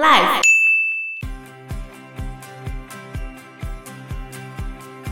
[0.00, 0.40] Life。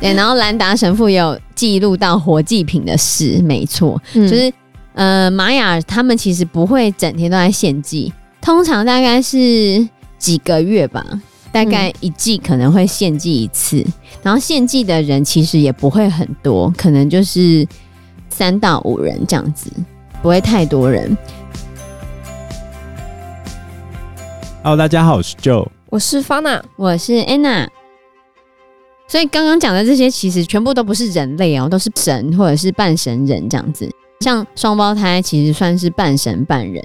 [0.01, 4.51] 对，然后兰达神父也有记录到活祭品的事，没错，嗯、就是
[4.95, 9.87] 呃，玛雅他们其实不会整天都在献祭，通常大概是
[10.19, 11.05] 几个月吧，
[11.53, 13.93] 大概一季可能会献祭一次，嗯、
[14.23, 17.67] 然后献祭的人其实也不会很多，可能就是
[18.31, 19.71] 三到五人这样子，
[20.23, 21.15] 不会太多人。
[24.69, 27.67] Hello，大家好，我是 Joe，我是 Fana，我是 Anna。
[29.07, 33.91] 所以刚刚讲的这些，其实全部都不是人类哦，都是神或者是半神人这样子。
[34.21, 36.85] 像双胞胎，其实算是半神半人。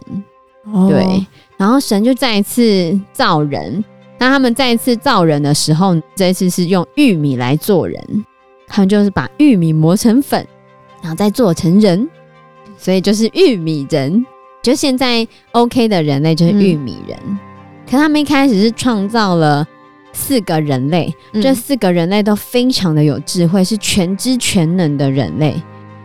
[0.71, 3.83] 哦、对，然后神就再一次造人。
[4.17, 8.25] 那他们再一次造人的时候，这一次是用玉米来做人。
[8.65, 10.47] 他们就是把玉米磨成粉，
[11.01, 12.09] 然后再做成人，
[12.77, 14.25] 所以就是玉米人。
[14.61, 17.19] 就现在 OK 的人类就是玉米人。
[17.27, 17.37] 嗯、
[17.93, 19.63] 可他们一开始是创造了。
[20.15, 25.61] 四个人类，嗯、这四个人类都非常的有智慧，是全知全能的人类。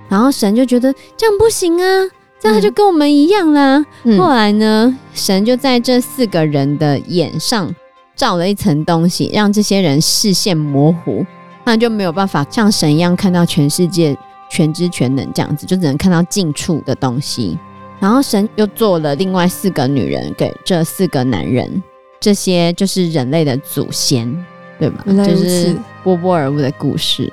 [0.07, 2.07] 然后神就觉得这样不行啊，
[2.39, 3.83] 这样他就跟我们一样啦。
[4.05, 7.75] 嗯、后来呢，神就在这四个人的眼上
[8.15, 11.25] 罩了一层东西，让这些人视线模糊，
[11.65, 14.15] 那就没有办法像神一样看到全世界
[14.51, 17.59] 全知全能这样子，就只能看到近处的东西。
[18.01, 21.83] 然后神又做了另外四个女人给这四个男人。
[22.21, 24.45] 这些就是人类的祖先，
[24.79, 25.05] 对吧？
[25.07, 27.31] 就是波波尔乌的故事。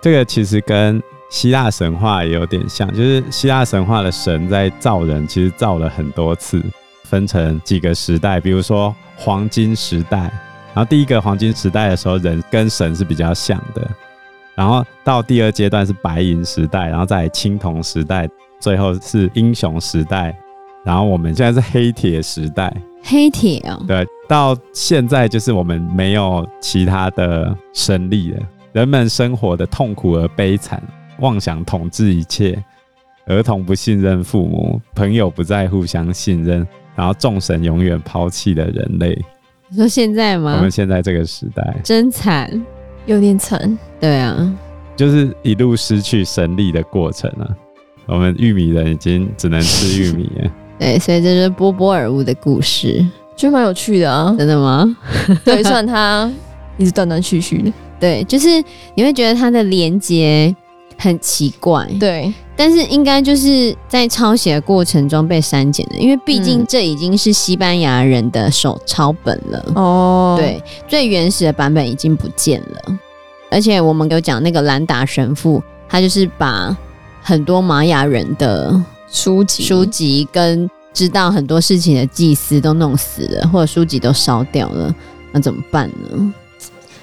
[0.00, 6.62] 这个其实跟希腊神话也有点像，就是希腊神话的神在造人，其实造了很多次，
[7.02, 8.40] 分成几个时代。
[8.40, 10.18] 比如说黄金时代，
[10.72, 13.84] 然后第一个黄金时代的时候，人跟神是比较像的。
[14.54, 18.28] 然后到第二阶段是白银时代，然后再青铜时代，
[18.60, 20.36] 最后是英雄时代。
[20.84, 22.72] 然后我们现在是黑铁时代。
[23.02, 28.40] 黑铁哦，对，到现在就是我们没有其他的神力了，
[28.72, 30.82] 人们生活的痛苦而悲惨，
[31.20, 32.60] 妄想统治一切，
[33.26, 36.66] 儿童不信任父母，朋友不再互相信任，
[36.96, 39.16] 然后众神永远抛弃了人类。
[39.68, 40.54] 你说现在吗？
[40.56, 42.50] 我们现在这个时代真惨，
[43.06, 43.76] 有点惨。
[44.00, 44.56] 对啊，
[44.96, 47.46] 就是一路失去神力的过程啊。
[48.06, 50.50] 我们玉米人已经只能吃玉米了。
[50.78, 54.34] 对，所以这是波波尔乌的故事，就蛮有趣的啊。
[54.38, 54.96] 真的吗？
[55.44, 56.30] 对，虽然他
[56.78, 57.72] 一直断断续续的。
[57.98, 58.62] 对，就是
[58.94, 60.54] 你会觉得它的连接
[60.98, 61.88] 很奇怪。
[61.98, 69.72] 对，但是应该就是在抄写的过程中被删减的，因为毕竟这已经是西班牙人的手抄本了。
[69.76, 72.98] 哦、嗯，对，最原始的版本已经不见了。
[73.50, 76.76] 而且我们有讲那个兰达神父，他就是把
[77.26, 78.80] 很多玛雅人的。
[79.08, 84.94] 书籍、书籍跟知道很多事情的祭司都弄死了，或者书籍都烧掉了，
[85.32, 86.34] 那怎么办呢？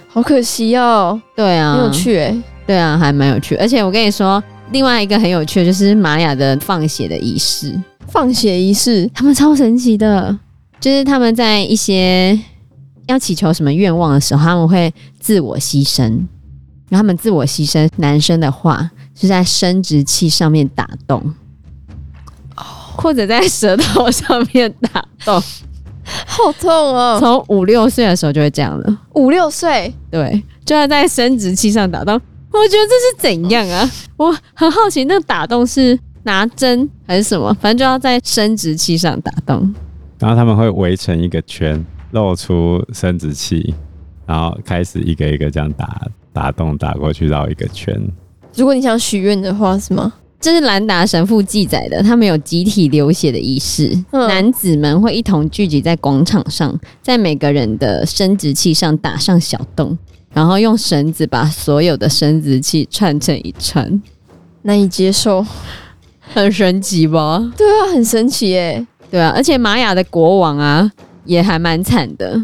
[0.08, 1.20] 好可惜哦。
[1.34, 2.44] 对啊，很有趣哎。
[2.68, 3.56] 对啊，还蛮有趣。
[3.56, 7.74] 而且我跟你说，另外一个很有趣的就是玛雅的放血的仪式。
[8.08, 10.38] 放血仪式，他们超神奇的，
[10.80, 12.38] 就是他们在一些
[13.08, 16.02] 要祈求什么愿望的时候，他们会自我牺牲。
[16.90, 21.34] 然后他们自我牺牲，男生的话是在生殖器上面打洞。
[22.96, 25.42] 或者在舌头上面打洞，
[26.28, 27.18] 好痛哦！
[27.20, 29.00] 从五六岁的时候就会这样了。
[29.16, 32.14] 五六岁，对，就要在生殖器上打洞。
[32.14, 33.92] 我觉得这是怎样啊？
[34.16, 37.52] 我很好奇，那打洞是拿针还是什么？
[37.60, 39.74] 反正就要在生殖器上打洞。
[40.20, 43.74] 然后他们会围成一个圈，露出生殖器，
[44.28, 48.00] 然后开始一个一个这样打打洞，打过去绕一个圈。
[48.56, 50.14] 如果你想许愿的话，是吗？
[50.40, 59.98] 这是兰达神父记载的，他们有集体流血的仪式，嗯、男子们会一同聚集在广场上，在每个人的生殖器上打上小洞，
[60.34, 64.02] 然后用绳子把所有的生殖器串成一串。
[64.64, 65.46] 难以接受，
[66.20, 67.54] 很神奇吧？
[67.56, 68.86] 对啊，很神奇耶。
[69.10, 70.92] 对啊，而且玛雅的国王啊，
[71.24, 72.42] 也还蛮惨的。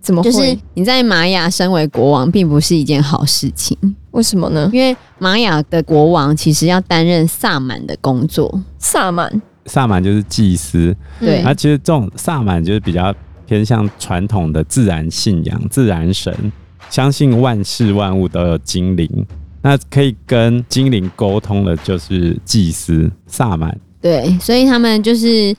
[0.00, 0.30] 怎么会？
[0.30, 3.76] 就是你在玛雅身为国王，并不是一件好事情。
[4.12, 4.70] 为什么呢？
[4.72, 8.62] 因为玛雅的国王其实要担任萨满的工作。
[8.78, 10.96] 萨满，萨满就是祭司。
[11.20, 13.14] 对，那其实这种萨满就是比较
[13.46, 16.52] 偏向传统的自然信仰、自然神，
[16.88, 19.26] 相信万事万物都有精灵。
[19.60, 23.78] 那可以跟精灵沟通的，就是祭司、萨满。
[24.00, 25.54] 对，所以他们就是。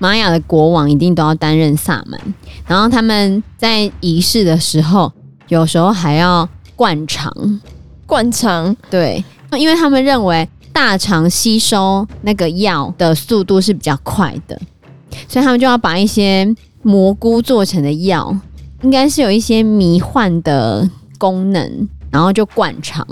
[0.00, 2.20] 玛雅的国王一定都要担任萨满，
[2.68, 5.12] 然后他们在仪式的时候，
[5.48, 7.32] 有时候还要灌肠。
[8.08, 9.22] 灌肠，对，
[9.58, 14.58] 因为他们认为大肠吸收那个药的速度是比较快的，
[15.28, 16.48] 所以他们就要把一些
[16.82, 18.34] 蘑菇做成的药，
[18.80, 20.88] 应该是有一些迷幻的
[21.18, 23.06] 功能，然后就灌肠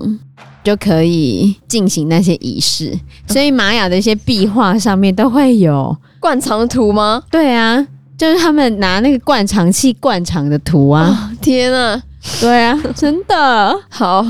[0.65, 2.99] 就可以进行那些仪式。
[3.29, 7.23] 所以玛雅的一些壁画上面都会有灌肠图吗？
[7.31, 11.05] 对啊，就是他们拿那个灌肠器灌肠的图啊！
[11.11, 12.03] 哦、天啊，
[12.41, 14.25] 对啊，真的好。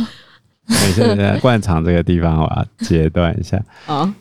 [0.69, 3.63] 等一下，等一下，灌肠这个地方我要截断一下。
[3.87, 4.13] 哦，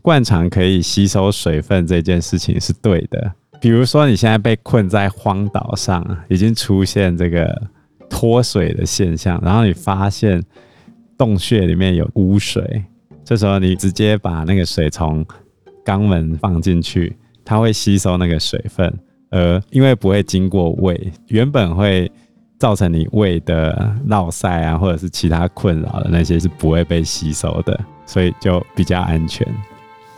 [0.00, 3.32] 灌肠可以吸收水分这件事情是对的。
[3.60, 7.62] 比如说你现在被困在荒岛上，已经出现这个
[8.08, 10.42] 脱水的现象，然后你发现
[11.18, 12.84] 洞穴里面有污水，
[13.24, 15.24] 这时候你直接把那个水从
[15.84, 18.92] 肛门放进去，它会吸收那个水分，
[19.30, 22.10] 而因为不会经过胃，原本会。
[22.62, 27.76] 造成你胃的绕塞啊，或者是其他困扰的那些是不会被吸收的，
[28.06, 29.44] 所以就比较安全。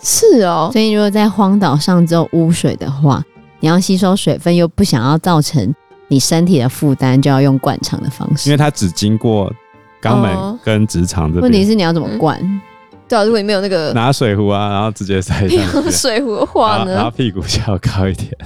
[0.02, 3.24] 是哦，所以如果在荒岛上只有污水的话，
[3.60, 5.74] 你要吸收水分又不想要造成
[6.08, 8.50] 你身体的负担，就要用灌肠的方式。
[8.50, 9.50] 因为它只经过
[10.02, 11.44] 肛门跟直肠这边。
[11.44, 12.38] 问题是你要怎么灌？
[12.42, 12.60] 嗯、
[13.08, 15.80] 对啊，如果你没有那个拿水壶啊，然后直接塞进去。
[15.90, 16.94] 水壶的话呢然？
[16.96, 18.36] 然后屁股就要高一点。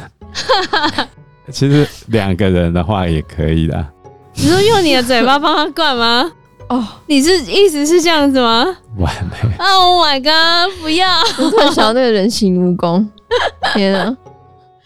[1.50, 3.86] 其实两个人的话也可以的。
[4.34, 6.30] 你说用你的嘴巴帮他灌吗？
[6.68, 8.66] 哦，你是意思是这样子吗？
[8.98, 9.50] 完美。
[9.58, 10.70] Oh my god！
[10.82, 11.08] 不要！
[11.38, 13.06] 我突然想到那个人形蜈蚣。
[13.74, 14.16] 天啊！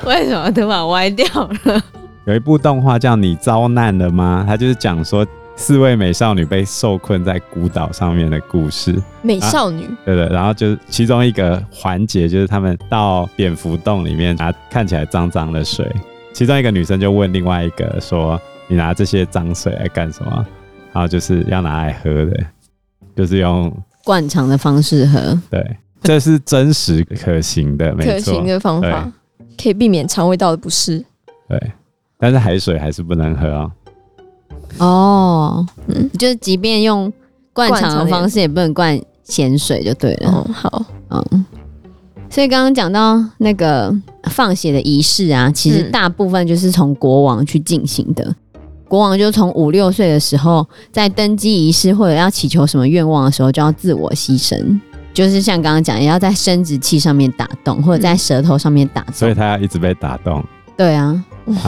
[0.05, 1.27] 为什么头发歪掉
[1.65, 1.83] 了？
[2.25, 4.43] 有一部动画叫《你遭难了吗》？
[4.47, 5.27] 它就是讲说
[5.57, 8.95] 四位美少女被受困在孤岛上面的故事。
[9.23, 9.85] 美少女。
[9.85, 15.85] 啊、对，对对，然后就是其中一个环节，就是他们到蝙蝠洞里面拿看起来脏脏的水。
[16.33, 20.47] 其中一个女生就问另外一个说：“你拿这些脏水来干什么？”
[20.93, 22.45] 然后就是要拿来喝的，
[23.15, 23.73] 就是用
[24.05, 25.39] 灌肠的方式喝。
[25.51, 29.13] 对，这是真实可行的， 没错，可行的方法，
[29.63, 31.05] 可以避免肠胃道的不适。
[31.49, 31.73] 对，
[32.19, 33.71] 但是海水还是不能喝啊。
[34.79, 37.13] 哦，嗯，就是即便用
[37.53, 40.31] 灌肠的方式，也不能灌咸水就对了。
[40.31, 41.45] 哦，好，嗯。
[42.31, 43.95] 所以刚刚讲到那个
[44.33, 48.25] 放血的仪式啊，其实大部分就是从国王去进行的。
[48.25, 54.81] 嗯、国王就从五六岁的时候，在登基仪式或者要祈求什么愿望的时候，就要自我牺牲，
[55.15, 59.15] 就是像刚刚讲，也要在生殖器上面打洞，或者在舌头上面打洞。
[59.15, 60.43] 所以他要一直被打洞。
[60.77, 61.23] 对啊，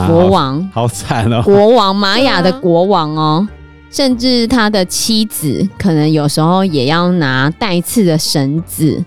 [0.07, 3.47] 国王、啊、好惨哦，国王玛雅的国王哦，
[3.91, 9.05] 甚至他的妻子可能有时候也要拿带刺的绳子。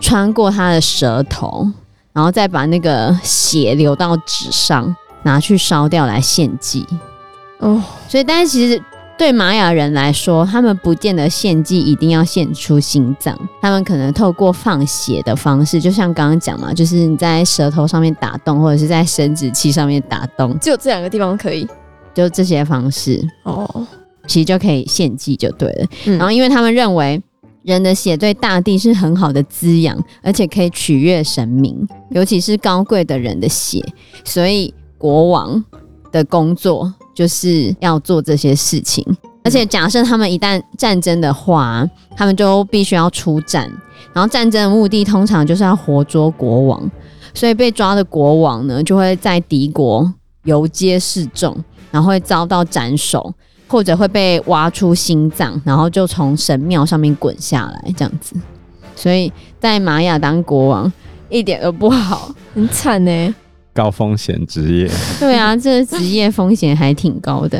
[0.00, 1.68] 穿过他的舌头，
[2.18, 4.92] 然后再把那个血流到纸上，
[5.22, 6.84] 拿去烧掉来献祭。
[7.60, 8.82] 哦，所以但是其实
[9.16, 21.68] 对玛雅人来说，他们不见得献祭一定要献出心脏，他们可能透过放血的方式，就像刚刚讲嘛，就是你在舌头上面打洞，或者是在生殖器上面打洞，只有这两个地方可以，
[22.12, 23.86] 就这些方式哦，
[24.26, 25.86] 其实就可以献祭就对了。
[26.06, 27.22] 嗯，然后因为他们认为。
[27.74, 33.84] 人的血对大地是很好的滋养，而且可以取悦神明，尤其是高贵的人的血。
[34.24, 35.62] 所以国王
[36.10, 39.04] 的工作就是要做这些事情。
[39.44, 41.86] 而且假设他们一旦战争的话，
[42.16, 43.70] 他们就必须要出战。
[44.14, 46.90] 然后战争的目的通常就是要活捉国王，
[47.34, 50.10] 所以被抓的国王呢，就会在敌国
[50.44, 51.56] 游街示众，
[51.90, 53.32] 然后会遭到斩首。
[53.68, 58.34] 或者会被挖出心脏，然后就从神庙上面滚下来，这样子。
[58.96, 60.90] 所以在玛雅当国王
[61.28, 63.34] 一点都不好，很惨呢。
[63.74, 64.90] 高风险职业。
[65.20, 67.58] 对啊，这个职业风险还挺高的。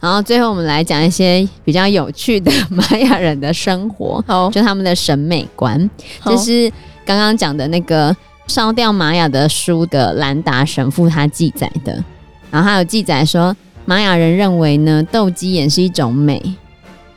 [0.00, 5.88] 然后最后我们来讲一些比较有趣的玛雅人的生活，好，就他们的审美观，
[6.26, 6.68] 就是
[7.06, 8.14] 刚刚讲的那个
[8.48, 12.04] 烧掉玛雅的书的兰达神父他记载的，
[12.50, 13.56] 然后还有记载说。
[13.84, 16.40] 玛雅人认为呢，斗鸡眼是一种美。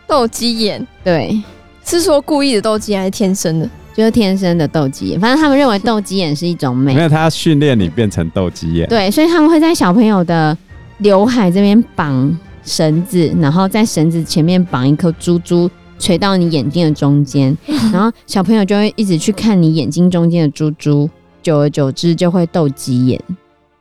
[0.07, 1.41] 斗鸡眼，对，
[1.83, 3.69] 是说故意的斗鸡眼还是天生的？
[3.95, 5.19] 就是天生的斗鸡眼。
[5.19, 6.93] 反正他们认为斗鸡眼是一种美。
[6.93, 8.87] 没有，他要训练你变成斗鸡眼。
[8.89, 10.55] 对，所以他们会在小朋友的
[10.97, 17.57] 刘海这边绑绳子，然后在绳子前面绑一颗珠珠，垂到你眼睛的中间，
[17.93, 21.09] 然后小朋友就会一直去看你眼睛中间的珠珠，
[21.41, 23.19] 久而久之就会斗鸡眼。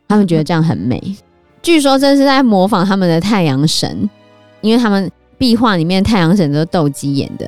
[0.06, 1.02] 他们觉得这样很美。
[1.64, 4.10] 据说这是在模仿他们的太阳神，
[4.60, 7.46] 因为他们壁画里面太阳神都是斗鸡眼的。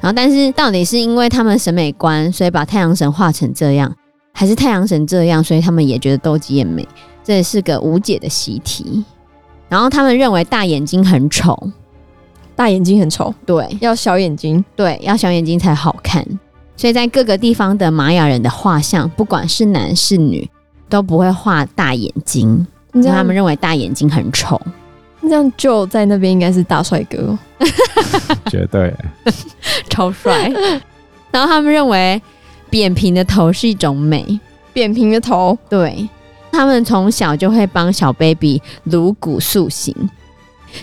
[0.00, 3.92] 然后，但是到底是因为他们审美观，所以把太阳神画成这样，
[4.32, 6.86] 还是太阳神这样，所以他们也觉得斗鸡眼美？
[7.24, 9.04] 这也是个无解的习题。
[9.68, 11.70] 然后他们认为大眼睛很丑，
[12.54, 16.24] 大眼睛很丑，对，要小眼睛，对，要小眼睛才好看。
[16.76, 20.48] 所以在各个地方的玛雅人的画像，不管是男是女。
[20.90, 22.66] 都不会画大眼睛，
[22.98, 24.60] 因为他们认为大眼睛很丑。
[25.22, 27.36] 这样就在那边应该是大帅哥，
[28.48, 28.94] 绝对
[29.90, 30.50] 超帅。
[31.30, 32.22] 然后他们认为
[32.70, 34.40] 扁平的头是一种美，
[34.72, 36.08] 扁平的头，对，
[36.50, 39.94] 他们从小就会帮小 baby 颅骨塑形，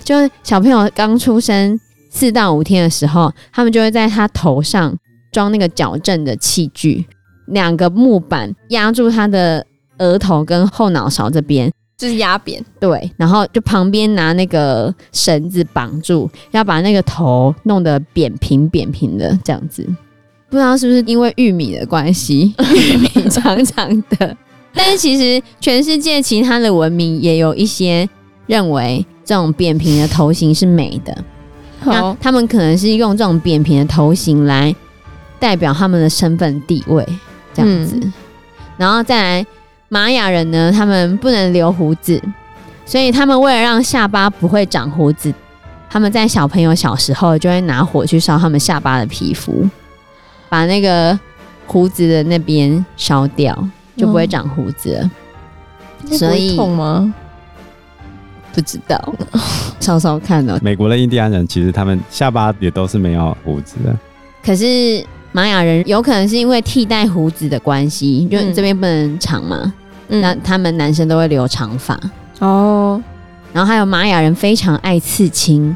[0.03, 1.79] 就是小朋友刚出生
[2.11, 4.95] 四到五天的时候，他们就会在他头上
[5.31, 7.03] 装那个矫正的器具，
[7.47, 9.65] 两个木板压住他的
[9.97, 11.71] 额头跟后脑勺这边。
[11.97, 19.87] 就是压扁，对，然后就旁边拿那个绳子绑住，要把那个头弄得扁平扁平的这样子。
[20.49, 24.35] 不知道是不是因为玉米的关系， 玉米长长的。
[24.73, 28.07] 但是其实全世界其他的文明也有一些
[28.45, 31.15] 认为这种扁平的头型是美的。
[31.79, 34.75] 好那他们可能是用这种扁平的头型来
[35.39, 37.07] 代表他们的身份地位，
[37.53, 38.13] 这样子，嗯、
[38.75, 39.47] 然后再来。
[39.95, 42.21] 玛雅人呢，他们不能留胡子，
[42.85, 45.33] 所以他们为了让下巴不会长胡子，
[45.89, 49.65] 他们在小朋友小时候就会拿火去烧他们下巴的皮肤，
[50.49, 51.17] 把那个
[51.65, 53.57] 胡子的那边烧掉，
[53.95, 55.11] 就不会长胡子了。
[56.09, 57.13] 嗯、所以痛吗？
[58.53, 59.15] 不知道，
[59.79, 60.59] 烧烧看哦。
[60.61, 63.95] 美国的印第安人其实他们下巴也都是没有胡子的，
[64.43, 65.05] 可是。
[65.31, 69.73] 玛雅人有可能是因为替代胡子的关系，就你这边不能长嘛，嗯、
[70.07, 71.99] 那他们男生都会留长发
[72.39, 73.01] 哦。
[73.53, 75.75] 然后还有玛雅人非常爱刺青，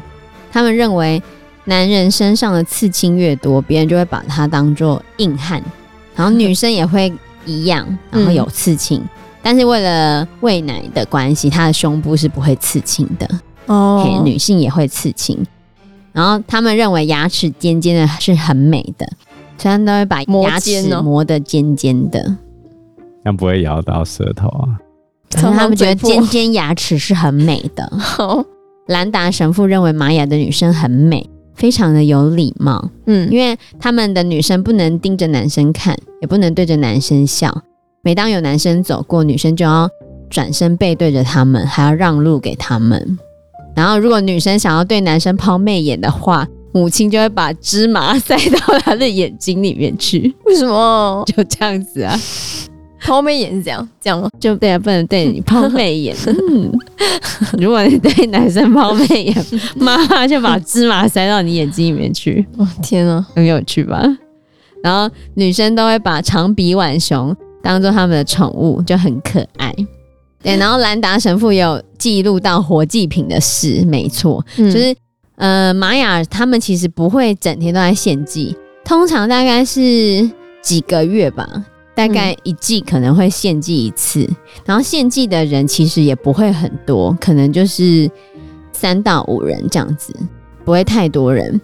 [0.52, 1.22] 他们认为
[1.64, 5.62] 男人身上的刺青越多，别人就会把他当做硬汉。
[6.14, 7.12] 然后女生也会
[7.46, 9.08] 一样， 然后有刺青，嗯、
[9.42, 13.26] 但是为了喂奶的关系，她的胸部是不会刺青的
[13.66, 14.20] 哦。
[14.24, 15.46] 女性也会刺青，
[16.12, 19.08] 然后他们认为牙齿尖尖的是很美的。
[19.56, 22.36] 常常都会把牙齿磨得尖尖的，
[23.22, 24.78] 这样不会咬到舌头啊。
[25.32, 27.90] 可是他们觉得尖尖牙齿是很美的。
[28.88, 31.24] 兰达神父认为玛雅的女生很美，
[31.54, 32.90] 非常的有礼貌。
[33.06, 37.62] 嗯，因为他们的女生不能盯着男生看，也不能对着男生笑。
[38.02, 39.88] 每当有男生走过，女生就要
[40.28, 43.18] 转身背对着他们，还要让路给他们。
[43.76, 50.34] 然后，如果女生想要对男生抛媚眼的话，母亲就会把芝麻塞到他的眼睛里面去。
[50.46, 51.22] 为什么？
[51.28, 52.18] 就这样子啊？
[53.00, 54.28] 抛媚眼是这样，这样吗？
[54.38, 56.14] 就对啊，不能对你抛媚眼。
[56.50, 56.70] 嗯，
[57.58, 62.46] 如果你对男生抛媚眼，妈妈就把芝麻塞到你眼睛里面去。
[62.56, 64.02] 哦，天啊，很有趣吧？
[64.82, 69.74] 然后女生都会把长鼻浣熊当做他们的宠物，就很可爱。
[70.42, 74.94] 对，然后兰达神父也有记录到活祭品的事，没错，嗯、就是。
[75.36, 78.54] 呃，玛雅他们其实不会整天都在献祭，
[78.84, 80.30] 通常大概是
[80.60, 84.28] 几个月吧，大概一季可能会献祭一次。
[84.64, 88.10] 然后献祭的人其实也不会很多，可能就是
[88.72, 90.14] 三到五人这样子，
[90.64, 91.60] 不会太多人。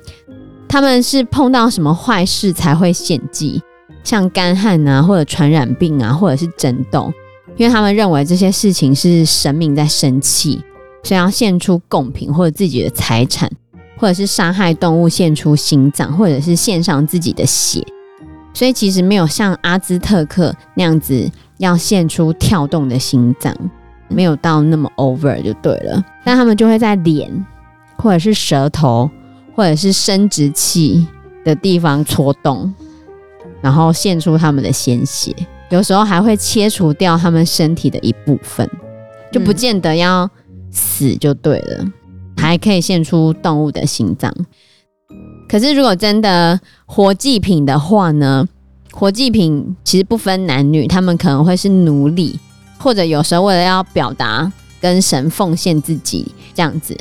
[0.69, 3.63] 他们是碰到什么坏事才会献祭，
[4.05, 7.13] 像干旱啊，或者传染病啊，或者是震动，
[7.57, 10.63] 因为他们认为这些事情是神明在生气，
[11.03, 13.51] 所以要献出贡品或者自己的财产。
[13.99, 17.83] 或者是杀害动物献出心脏，或者是献上自己的血，
[18.57, 23.55] 所以其实没有像阿兹特克那样子要献出跳动的心脏，
[24.09, 26.03] 没有到那么 over 就对了。
[26.25, 27.31] 但他们就会在脸，
[27.99, 29.11] 或者是舌头，
[29.55, 31.07] 或者是生殖器
[31.45, 32.73] 的地方戳动，
[33.61, 35.37] 然后献出他们的鲜血。
[35.69, 38.67] 有时候还会切除掉他们身体的一部分，
[39.31, 40.31] 就不见得要
[40.71, 41.85] 死就对了。
[42.39, 44.35] 还可以献出动物的心脏，
[45.49, 48.47] 可是如果真的活祭品的话呢？
[48.93, 52.39] 活祭品其实不分男女，他们可能会是奴隶，
[52.79, 54.51] 或者有时候为了要表达
[54.81, 56.97] 跟神奉献自己这样子，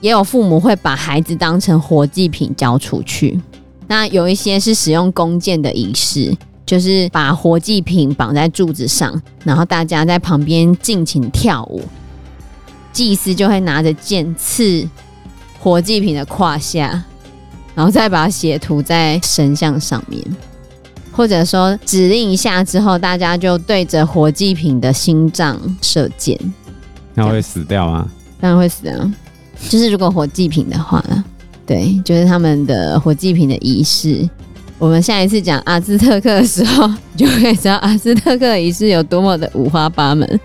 [0.00, 3.40] 也有父母会把孩子当成活祭品交出去。
[3.86, 6.36] 那有一些是使用弓箭的仪式，
[6.66, 11.80] 就是把活祭品绑在柱子上，然后大家在旁边尽情跳舞。
[12.92, 14.88] 祭司就会拿着剑刺
[15.60, 17.04] 活祭品的胯下，
[17.76, 20.20] 然后再把血涂在神像上面，
[21.12, 26.36] 或者说指令一下之后，大家就对着活祭品的心脏射箭。
[27.12, 28.08] 那会死掉吗？
[28.40, 29.14] 当然会死啊！
[29.68, 31.22] 就是如果活祭品的话呢？
[31.66, 34.26] 对，就是他们的活祭品的仪式。
[34.78, 40.40] 我们下一次讲阿兹特克的时候，就可以知道阿兹特克的仪式有多么的五花八门。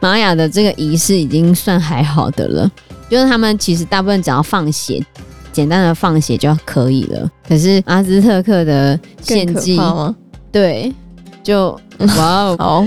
[0.00, 2.70] 玛雅的这个仪式已经算还好的了，
[3.08, 5.02] 就是他们其实大部分只要放血，
[5.54, 7.30] 简单的放血就可以了。
[7.48, 9.80] 可是阿兹特克的献祭，
[10.52, 10.92] 对，
[11.42, 11.70] 就
[12.18, 12.86] 哇哦，好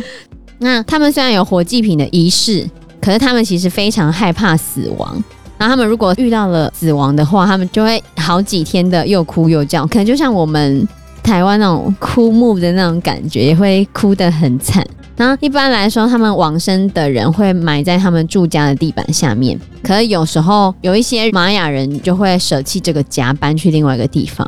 [0.60, 2.70] 那他们虽然有活祭品的仪式，
[3.02, 5.24] 可是他们其实非常害怕死亡。
[5.58, 10.88] 然后他们如果遇到了死亡的话，他们就会好几天的又哭又叫，可能就像我们
[11.24, 14.86] 台湾那种枯木的那种感觉，也会哭得很惨。
[15.18, 19.60] 然后一般来说，他们往生的人会埋在他们住家的地板下面。
[19.82, 24.48] 可是有时候有一些玛雅人就会舍弃这个家，搬去另外一个地方。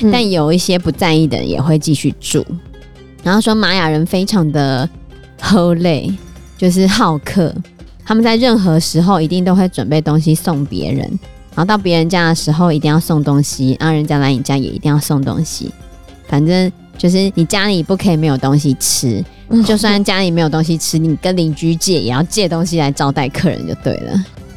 [0.00, 2.44] 嗯、但有一些不在意的人也会继续住。
[3.22, 4.88] 然后说玛雅人非常的
[5.40, 6.14] holy，
[6.56, 7.54] 就是好客。
[8.06, 11.00] 他们在任何时候一定都会准备东西送别人。
[11.54, 15.70] 然后到别人家的时候一定要送东西，然后人家来你家也一定要送东西。
[16.28, 19.24] 反正就是你家里不可以没有东西吃。
[19.66, 24.12] 就算家里没有东西吃，你跟邻居借也要借东西来招待客人就对了。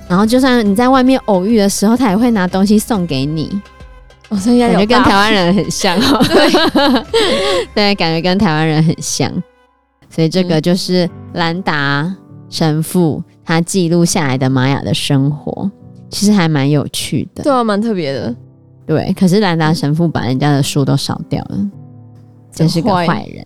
[0.09, 3.49] 然后就算你在外面偶遇的时候，他也会拿东西送给你。
[4.27, 6.21] 我说感觉跟台湾人很像哦。
[6.27, 7.05] 对，
[7.73, 9.31] 对，感觉跟台湾人很像。
[10.09, 12.13] 所以这个就是兰达
[12.49, 15.71] 神父他记录下来的玛雅的生活，
[16.09, 17.43] 其实还蛮有趣的。
[17.43, 18.35] 对啊，蛮特别的。
[18.85, 21.57] 对，可是兰达神父把人家的书都烧掉了，
[22.51, 23.45] 真是个坏人。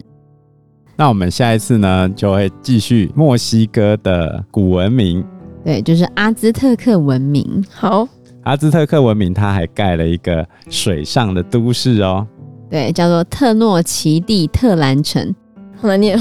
[0.98, 5.24] 那我们下一次呢，就会继续墨西哥的古文明，
[5.64, 7.64] 对，就是阿兹特克文明。
[7.70, 8.08] 好，
[8.44, 12.26] 阿兹特克文明，它还盖了一个水上的都市哦，
[12.70, 15.36] 对，叫做特诺奇蒂特兰城，
[15.76, 16.18] 好难念，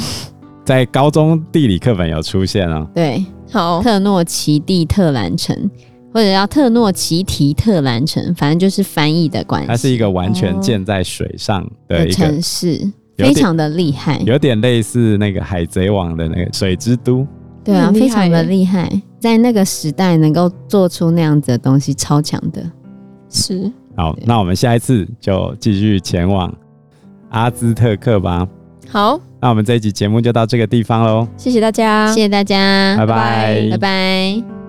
[0.65, 2.85] 在高中地理课本有出现哦。
[2.93, 5.71] 对，好，特诺奇蒂特兰城，
[6.15, 9.69] 或者叫特诺奇提特兰城，反正就是翻译的关系。
[9.69, 12.91] 它是一个完全建在水上的一个城市。
[13.17, 17.25] 非常的厉害，有点类似那个海贼王的那个水之都。
[17.63, 18.91] 对啊，非常的厉害，
[19.21, 22.61] 在那个时代能够做出那样子的东西，超强的。
[23.31, 23.71] 是。
[23.97, 26.53] 好，那我们下一次就继续前往
[27.29, 28.45] 阿兹特克吧。
[28.89, 31.29] 好，那我们这一集节目就到这个地方喽。
[31.37, 34.64] 谢谢大家，谢谢大家，拜拜，拜拜。